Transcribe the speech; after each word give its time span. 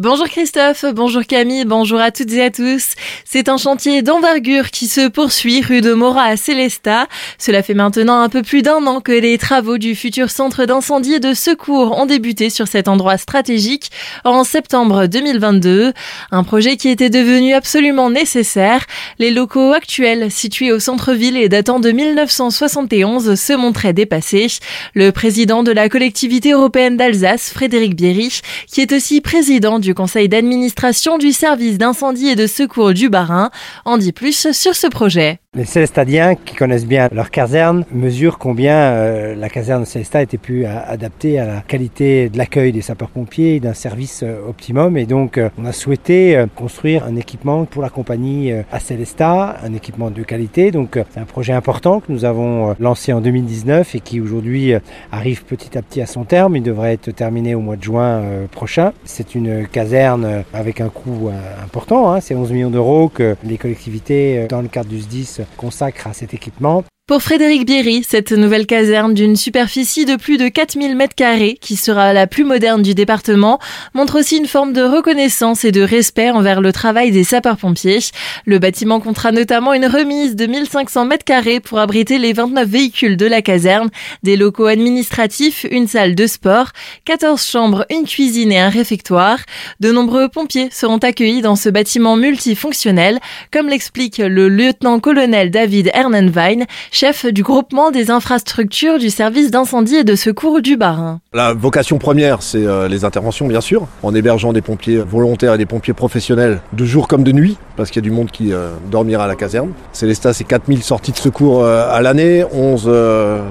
Bonjour 0.00 0.28
Christophe, 0.28 0.84
bonjour 0.94 1.24
Camille, 1.26 1.64
bonjour 1.64 1.98
à 1.98 2.12
toutes 2.12 2.30
et 2.30 2.44
à 2.44 2.52
tous. 2.52 2.92
C'est 3.24 3.48
un 3.48 3.56
chantier 3.56 4.00
d'envergure 4.00 4.70
qui 4.70 4.86
se 4.86 5.08
poursuit 5.08 5.60
rue 5.60 5.80
de 5.80 5.92
Mora 5.92 6.22
à 6.22 6.36
Célestat. 6.36 7.08
Cela 7.36 7.64
fait 7.64 7.74
maintenant 7.74 8.20
un 8.20 8.28
peu 8.28 8.42
plus 8.42 8.62
d'un 8.62 8.86
an 8.86 9.00
que 9.00 9.10
les 9.10 9.38
travaux 9.38 9.76
du 9.76 9.96
futur 9.96 10.30
centre 10.30 10.66
d'incendie 10.66 11.14
et 11.14 11.18
de 11.18 11.34
secours 11.34 11.98
ont 11.98 12.06
débuté 12.06 12.48
sur 12.48 12.68
cet 12.68 12.86
endroit 12.86 13.18
stratégique 13.18 13.90
en 14.22 14.44
septembre 14.44 15.06
2022. 15.06 15.92
Un 16.30 16.44
projet 16.44 16.76
qui 16.76 16.90
était 16.90 17.10
devenu 17.10 17.52
absolument 17.54 18.08
nécessaire. 18.08 18.86
Les 19.18 19.32
locaux 19.32 19.72
actuels 19.72 20.30
situés 20.30 20.70
au 20.70 20.78
centre-ville 20.78 21.36
et 21.36 21.48
datant 21.48 21.80
de 21.80 21.90
1971 21.90 23.34
se 23.34 23.52
montraient 23.52 23.94
dépassés. 23.94 24.46
Le 24.94 25.10
président 25.10 25.64
de 25.64 25.72
la 25.72 25.88
collectivité 25.88 26.52
européenne 26.52 26.96
d'Alsace, 26.96 27.50
Frédéric 27.52 27.96
Bierich, 27.96 28.42
qui 28.68 28.80
est 28.80 28.92
aussi 28.92 29.20
président 29.20 29.80
du 29.80 29.87
du 29.88 29.94
conseil 29.94 30.28
d'administration 30.28 31.16
du 31.16 31.32
service 31.32 31.78
d'incendie 31.78 32.28
et 32.28 32.36
de 32.36 32.46
secours 32.46 32.92
du 32.92 33.08
Barin 33.08 33.50
en 33.86 33.96
dit 33.96 34.12
plus 34.12 34.52
sur 34.52 34.74
ce 34.74 34.86
projet. 34.86 35.40
Les 35.58 35.64
Célestadiens 35.64 36.36
qui 36.36 36.54
connaissent 36.54 36.86
bien 36.86 37.08
leur 37.10 37.32
caserne 37.32 37.84
mesurent 37.90 38.38
combien 38.38 38.76
euh, 38.76 39.34
la 39.34 39.48
caserne 39.48 39.80
de 39.80 39.88
Célestat 39.88 40.22
était 40.22 40.38
plus 40.38 40.64
adaptée 40.64 41.40
à 41.40 41.46
la 41.46 41.62
qualité 41.62 42.28
de 42.28 42.38
l'accueil 42.38 42.70
des 42.70 42.80
sapeurs-pompiers 42.80 43.56
et 43.56 43.60
d'un 43.60 43.74
service 43.74 44.22
euh, 44.22 44.38
optimum. 44.48 44.96
Et 44.96 45.04
donc, 45.04 45.36
euh, 45.36 45.48
on 45.58 45.64
a 45.64 45.72
souhaité 45.72 46.44
construire 46.54 47.04
un 47.06 47.16
équipement 47.16 47.64
pour 47.64 47.82
la 47.82 47.88
compagnie 47.88 48.52
à 48.70 48.78
Célestat, 48.78 49.56
un 49.60 49.74
équipement 49.74 50.12
de 50.12 50.22
qualité. 50.22 50.70
Donc, 50.70 50.96
c'est 51.10 51.18
un 51.18 51.24
projet 51.24 51.54
important 51.54 51.98
que 51.98 52.12
nous 52.12 52.24
avons 52.24 52.76
lancé 52.78 53.12
en 53.12 53.20
2019 53.20 53.96
et 53.96 54.00
qui 54.00 54.20
aujourd'hui 54.20 54.74
arrive 55.10 55.44
petit 55.44 55.76
à 55.76 55.82
petit 55.82 56.00
à 56.00 56.06
son 56.06 56.22
terme. 56.22 56.54
Il 56.54 56.62
devrait 56.62 56.92
être 56.92 57.10
terminé 57.10 57.56
au 57.56 57.60
mois 57.60 57.74
de 57.74 57.82
juin 57.82 58.22
prochain. 58.52 58.92
C'est 59.04 59.34
une 59.34 59.66
caserne 59.66 60.44
avec 60.54 60.80
un 60.80 60.88
coût 60.88 61.30
important. 61.64 62.12
Hein. 62.12 62.20
C'est 62.20 62.36
11 62.36 62.52
millions 62.52 62.70
d'euros 62.70 63.08
que 63.08 63.34
les 63.42 63.58
collectivités, 63.58 64.46
dans 64.48 64.62
le 64.62 64.68
cadre 64.68 64.88
du 64.88 65.00
SDIS, 65.00 65.40
consacre 65.56 66.06
à 66.06 66.12
cet 66.12 66.34
équipement. 66.34 66.84
Pour 67.08 67.22
Frédéric 67.22 67.64
Bierry, 67.64 68.04
cette 68.06 68.32
nouvelle 68.32 68.66
caserne 68.66 69.14
d'une 69.14 69.34
superficie 69.34 70.04
de 70.04 70.16
plus 70.16 70.36
de 70.36 70.48
4000 70.48 70.94
mètres 70.94 71.14
carrés, 71.14 71.56
qui 71.58 71.76
sera 71.76 72.12
la 72.12 72.26
plus 72.26 72.44
moderne 72.44 72.82
du 72.82 72.94
département, 72.94 73.58
montre 73.94 74.18
aussi 74.20 74.36
une 74.36 74.46
forme 74.46 74.74
de 74.74 74.82
reconnaissance 74.82 75.64
et 75.64 75.72
de 75.72 75.80
respect 75.80 76.28
envers 76.28 76.60
le 76.60 76.70
travail 76.70 77.10
des 77.10 77.24
sapeurs-pompiers. 77.24 78.00
Le 78.44 78.58
bâtiment 78.58 79.00
comptera 79.00 79.32
notamment 79.32 79.72
une 79.72 79.86
remise 79.86 80.36
de 80.36 80.44
1500 80.44 81.06
mètres 81.06 81.24
carrés 81.24 81.60
pour 81.60 81.78
abriter 81.78 82.18
les 82.18 82.34
29 82.34 82.68
véhicules 82.68 83.16
de 83.16 83.24
la 83.24 83.40
caserne, 83.40 83.88
des 84.22 84.36
locaux 84.36 84.66
administratifs, 84.66 85.64
une 85.70 85.88
salle 85.88 86.14
de 86.14 86.26
sport, 86.26 86.72
14 87.06 87.42
chambres, 87.42 87.86
une 87.88 88.04
cuisine 88.04 88.52
et 88.52 88.60
un 88.60 88.68
réfectoire. 88.68 89.38
De 89.80 89.90
nombreux 89.92 90.28
pompiers 90.28 90.68
seront 90.70 90.98
accueillis 90.98 91.40
dans 91.40 91.56
ce 91.56 91.70
bâtiment 91.70 92.16
multifonctionnel, 92.16 93.18
comme 93.50 93.68
l'explique 93.68 94.18
le 94.18 94.50
lieutenant-colonel 94.50 95.50
David 95.50 95.90
Ernenwein, 95.94 96.66
chef 96.98 97.26
du 97.26 97.44
groupement 97.44 97.92
des 97.92 98.10
infrastructures 98.10 98.98
du 98.98 99.08
service 99.08 99.52
d'incendie 99.52 99.94
et 99.94 100.02
de 100.02 100.16
secours 100.16 100.60
du 100.60 100.76
Barin. 100.76 101.20
La 101.32 101.54
vocation 101.54 101.96
première, 101.98 102.42
c'est 102.42 102.66
euh, 102.66 102.88
les 102.88 103.04
interventions, 103.04 103.46
bien 103.46 103.60
sûr, 103.60 103.86
en 104.02 104.12
hébergeant 104.16 104.52
des 104.52 104.62
pompiers 104.62 104.98
volontaires 104.98 105.54
et 105.54 105.58
des 105.58 105.64
pompiers 105.64 105.94
professionnels 105.94 106.60
de 106.72 106.84
jour 106.84 107.06
comme 107.06 107.22
de 107.22 107.30
nuit, 107.30 107.56
parce 107.76 107.90
qu'il 107.90 108.02
y 108.02 108.04
a 108.04 108.08
du 108.08 108.10
monde 108.10 108.32
qui 108.32 108.52
euh, 108.52 108.70
dormira 108.90 109.26
à 109.26 109.26
la 109.28 109.36
caserne. 109.36 109.70
Célestat, 109.92 110.32
c'est 110.32 110.42
4000 110.42 110.82
sorties 110.82 111.12
de 111.12 111.18
secours 111.18 111.62
euh, 111.62 111.88
à 111.88 112.02
l'année, 112.02 112.44
11 112.50 112.90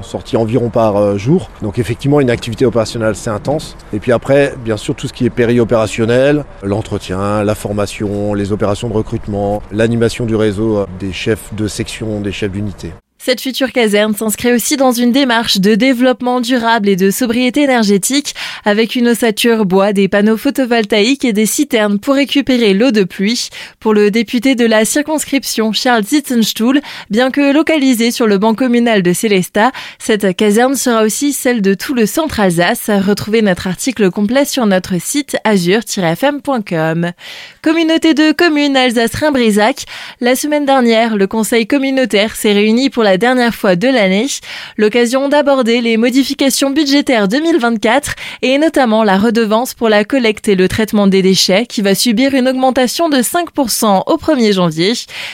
sorties 0.01 0.35
environ 0.35 0.67
par 0.67 1.17
jour. 1.17 1.49
Donc 1.61 1.79
effectivement, 1.79 2.19
une 2.19 2.29
activité 2.29 2.65
opérationnelle, 2.65 3.15
c'est 3.15 3.29
intense. 3.29 3.77
Et 3.93 3.99
puis 3.99 4.11
après, 4.11 4.55
bien 4.65 4.75
sûr, 4.75 4.93
tout 4.93 5.07
ce 5.07 5.13
qui 5.13 5.25
est 5.25 5.29
péri-opérationnel, 5.29 6.43
l'entretien, 6.63 7.45
la 7.45 7.55
formation, 7.55 8.33
les 8.33 8.51
opérations 8.51 8.89
de 8.89 8.93
recrutement, 8.93 9.61
l'animation 9.71 10.25
du 10.25 10.35
réseau 10.35 10.85
des 10.99 11.13
chefs 11.13 11.55
de 11.55 11.69
section, 11.69 12.19
des 12.19 12.33
chefs 12.33 12.51
d'unité. 12.51 12.91
Cette 13.27 13.41
future 13.41 13.73
caserne 13.73 14.15
s'inscrit 14.15 14.53
aussi 14.53 14.77
dans 14.77 14.93
une 14.93 15.11
démarche 15.11 15.57
de 15.57 15.75
développement 15.75 16.39
durable 16.39 16.87
et 16.87 16.95
de 16.95 17.11
sobriété 17.11 17.63
énergétique 17.63 18.33
avec 18.63 18.95
une 18.95 19.09
ossature 19.09 19.65
bois, 19.65 19.91
des 19.91 20.07
panneaux 20.07 20.37
photovoltaïques 20.37 21.25
et 21.25 21.33
des 21.33 21.45
citernes 21.45 21.99
pour 21.99 22.15
récupérer 22.15 22.73
l'eau 22.73 22.91
de 22.91 23.03
pluie. 23.03 23.49
Pour 23.81 23.93
le 23.93 24.11
député 24.11 24.55
de 24.55 24.65
la 24.65 24.85
circonscription 24.85 25.73
Charles 25.73 26.05
Zitzenstuhl, 26.05 26.79
bien 27.09 27.29
que 27.29 27.51
localisée 27.51 28.11
sur 28.11 28.27
le 28.27 28.37
banc 28.37 28.55
communal 28.55 29.03
de 29.03 29.11
Célestat, 29.11 29.73
cette 29.99 30.33
caserne 30.37 30.75
sera 30.75 31.03
aussi 31.03 31.33
celle 31.33 31.61
de 31.61 31.73
tout 31.73 31.93
le 31.93 32.05
centre 32.05 32.39
Alsace. 32.39 32.89
Retrouvez 32.89 33.41
notre 33.41 33.67
article 33.67 34.09
complet 34.09 34.45
sur 34.45 34.65
notre 34.67 35.01
site 35.01 35.35
azur-fm.com. 35.43 37.11
Communauté 37.61 38.13
de 38.13 38.31
communes 38.31 38.77
Alsace-Rhin-Brisac. 38.77 39.83
La 40.21 40.37
semaine 40.37 40.65
dernière, 40.65 41.17
le 41.17 41.27
conseil 41.27 41.67
communautaire 41.67 42.37
s'est 42.37 42.53
réuni 42.53 42.89
pour 42.89 43.03
la 43.03 43.16
dernière 43.17 43.55
fois 43.55 43.75
de 43.75 43.87
l'année, 43.87 44.27
l'occasion 44.77 45.29
d'aborder 45.29 45.81
les 45.81 45.97
modifications 45.97 46.69
budgétaires 46.69 47.27
2024 47.27 48.15
et 48.41 48.57
notamment 48.57 49.03
la 49.03 49.17
redevance 49.17 49.73
pour 49.73 49.89
la 49.89 50.03
collecte 50.03 50.47
et 50.47 50.55
le 50.55 50.67
traitement 50.67 51.07
des 51.07 51.21
déchets 51.21 51.65
qui 51.65 51.81
va 51.81 51.95
subir 51.95 52.33
une 52.33 52.47
augmentation 52.47 53.09
de 53.09 53.17
5% 53.17 54.03
au 54.07 54.17
1er 54.17 54.53
janvier. 54.53 54.93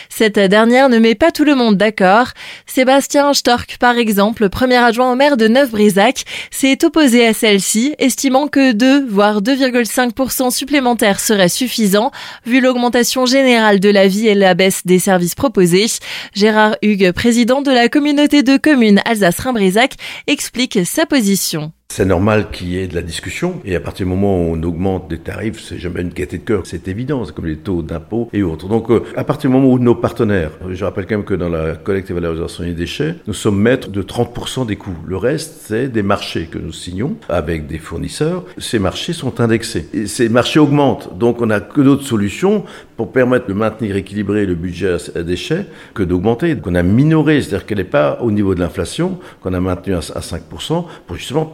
Cette 0.10 0.40
dernière 0.40 0.90
ne 0.90 1.00
met 1.00 1.16
pas 1.16 1.32
tout 1.32 1.44
le 1.44 1.56
monde 1.56 1.78
d'accord. 1.78 2.28
Sébastien 2.66 3.34
Stork, 3.34 3.78
par 3.80 3.98
exemple, 3.98 4.50
premier 4.50 4.78
adjoint 4.78 5.12
au 5.12 5.16
maire 5.16 5.38
de 5.38 5.48
Neuf-Brisac, 5.48 6.24
s'est 6.52 6.84
opposé 6.84 7.26
à 7.28 7.34
celle-ci, 7.34 7.96
estimant 8.00 8.48
que 8.48 8.72
2 8.72 9.08
voire 9.08 9.42
2,5% 9.42 10.52
supplémentaires 10.52 11.20
seraient 11.20 11.50
suffisants 11.50 12.12
vu 12.46 12.62
l'augmentation 12.62 13.26
générale 13.26 13.80
de 13.80 13.90
la 13.90 14.08
vie 14.08 14.28
et 14.28 14.36
la 14.36 14.54
baisse 14.54 14.86
des 14.86 15.00
services 15.00 15.36
proposés. 15.36 15.86
Gérard 16.34 16.76
Hugues, 16.82 17.12
président 17.12 17.62
de 17.64 17.72
la 17.72 17.90
communauté 17.90 18.44
de 18.44 18.58
communes 18.58 19.02
Alsace-Rhin-Brisac 19.06 19.96
explique 20.28 20.86
sa 20.86 21.06
position. 21.06 21.72
C'est 21.96 22.06
normal 22.06 22.50
qu'il 22.50 22.70
y 22.70 22.80
ait 22.80 22.88
de 22.88 22.96
la 22.96 23.04
discussion. 23.04 23.62
Et 23.66 23.76
à 23.76 23.80
partir 23.80 24.08
du 24.08 24.12
moment 24.12 24.36
où 24.36 24.56
on 24.56 24.64
augmente 24.64 25.12
des 25.12 25.20
tarifs, 25.20 25.60
c'est 25.64 25.78
jamais 25.78 26.02
une 26.02 26.12
quête 26.12 26.32
de 26.32 26.38
cœur, 26.38 26.64
c'est 26.66 26.88
évident, 26.88 27.24
comme 27.36 27.46
les 27.46 27.58
taux 27.58 27.84
d'impôt 27.84 28.30
et 28.34 28.42
autres. 28.42 28.68
Donc, 28.68 28.90
euh, 28.90 29.04
à 29.16 29.24
partir 29.24 29.52
du 29.52 29.56
moment 29.56 29.72
où 29.72 29.78
nos 29.78 29.94
partenaires, 29.94 30.50
je 30.68 30.84
rappelle 30.84 31.06
quand 31.06 31.18
même 31.18 31.24
que 31.24 31.36
dans 31.36 31.50
la 31.50 31.76
collecte 31.76 32.10
et 32.10 32.14
valorisation 32.16 32.64
des 32.64 32.74
déchets, 32.74 33.18
nous 33.28 33.36
sommes 33.36 33.62
maîtres 33.62 33.90
de 33.92 34.02
30% 34.02 34.66
des 34.66 34.76
coûts. 34.76 34.98
Le 35.06 35.18
reste, 35.18 35.66
c'est 35.68 35.88
des 35.88 36.02
marchés 36.02 36.48
que 36.48 36.58
nous 36.58 36.74
signons 36.74 37.16
avec 37.30 37.68
des 37.68 37.78
fournisseurs. 37.78 38.44
Ces 38.58 38.80
marchés 38.80 39.14
sont 39.14 39.40
indexés. 39.40 39.88
Et 39.94 40.08
ces 40.08 40.30
marchés 40.30 40.58
augmentent. 40.58 41.16
Donc, 41.20 41.44
on 41.44 41.46
n'a 41.46 41.60
que 41.60 41.82
d'autres 41.82 42.08
solutions 42.08 42.64
pour 42.98 43.12
permettre 43.12 43.46
de 43.46 43.54
maintenir 43.54 43.96
équilibré 43.96 44.48
le 44.48 44.56
budget 44.56 44.98
à 45.14 45.22
déchets 45.22 45.68
que 45.94 46.02
d'augmenter. 46.02 46.56
Donc, 46.56 46.66
on 46.66 46.74
a 46.74 46.82
minoré, 46.82 47.40
c'est-à-dire 47.40 47.68
qu'elle 47.68 47.78
n'est 47.78 47.84
pas 47.84 48.18
au 48.20 48.32
niveau 48.32 48.56
de 48.56 48.62
l'inflation, 48.62 49.20
qu'on 49.42 49.54
a 49.54 49.60
maintenu 49.60 49.94
à 49.94 50.00
5% 50.00 50.86
pour 51.06 51.16
justement 51.18 51.46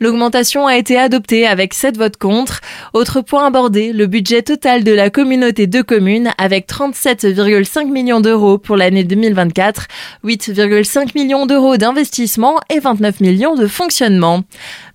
L'augmentation 0.00 0.66
a 0.66 0.76
été 0.76 0.98
adoptée 0.98 1.46
avec 1.46 1.74
7 1.74 1.96
votes 1.96 2.16
contre. 2.16 2.60
Autre 2.94 3.20
point 3.20 3.46
abordé, 3.46 3.92
le 3.92 4.06
budget 4.06 4.42
total 4.42 4.84
de 4.84 4.92
la 4.92 5.10
communauté 5.10 5.66
de 5.66 5.82
communes 5.82 6.30
avec 6.38 6.68
37,5 6.68 7.90
millions 7.90 8.20
d'euros 8.20 8.58
pour 8.58 8.76
l'année 8.76 9.04
2024, 9.04 9.86
8,5 10.24 11.10
millions 11.14 11.46
d'euros 11.46 11.76
d'investissement 11.76 12.58
et 12.68 12.80
29 12.80 13.20
millions 13.20 13.54
de 13.54 13.66
fonctionnement. 13.66 14.42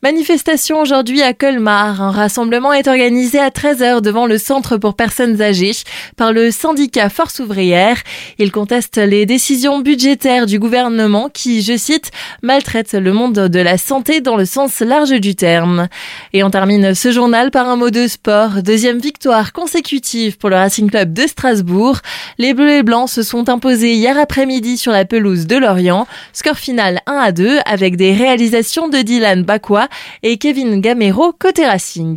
Manifestation 0.05 0.81
aujourd'hui 0.81 1.23
à 1.23 1.33
Colmar. 1.33 1.99
Un 1.99 2.11
rassemblement 2.11 2.71
est 2.71 2.87
organisé 2.87 3.39
à 3.39 3.49
13h 3.49 4.01
devant 4.01 4.27
le 4.27 4.37
centre 4.37 4.77
pour 4.77 4.93
personnes 4.93 5.41
âgées 5.41 5.71
par 6.15 6.31
le 6.31 6.51
syndicat 6.51 7.09
Force 7.09 7.39
ouvrière. 7.39 7.97
Il 8.37 8.51
conteste 8.51 8.97
les 8.97 9.25
décisions 9.25 9.79
budgétaires 9.79 10.45
du 10.45 10.59
gouvernement 10.59 11.29
qui, 11.33 11.63
je 11.63 11.75
cite, 11.75 12.11
maltraite 12.43 12.93
le 12.93 13.13
monde 13.13 13.47
de 13.47 13.59
la 13.59 13.79
santé 13.79 14.21
dans 14.21 14.35
le 14.35 14.45
sens 14.45 14.79
large 14.81 15.19
du 15.19 15.33
terme. 15.33 15.87
Et 16.33 16.43
on 16.43 16.51
termine 16.51 16.93
ce 16.93 17.11
journal 17.11 17.49
par 17.49 17.67
un 17.67 17.75
mot 17.75 17.89
de 17.89 18.07
sport. 18.07 18.61
Deuxième 18.61 18.99
victoire 18.99 19.53
consécutive 19.53 20.37
pour 20.37 20.51
le 20.51 20.57
Racing 20.57 20.87
Club 20.87 21.13
de 21.13 21.25
Strasbourg. 21.25 21.97
Les 22.37 22.53
Bleus 22.53 22.77
et 22.77 22.83
Blancs 22.83 23.09
se 23.09 23.23
sont 23.23 23.49
imposés 23.49 23.95
hier 23.95 24.19
après-midi 24.19 24.77
sur 24.77 24.91
la 24.91 25.05
pelouse 25.05 25.47
de 25.47 25.55
Lorient. 25.55 26.05
Score 26.31 26.59
final 26.59 27.01
1 27.07 27.13
à 27.15 27.31
2 27.31 27.57
avec 27.65 27.95
des 27.95 28.13
réalisations 28.13 28.87
de 28.87 28.99
Dylan 28.99 29.41
Bakwa 29.41 29.87
et 30.23 30.37
Kevin 30.37 30.81
Gamero 30.81 31.33
côté 31.33 31.65
Racing. 31.65 32.13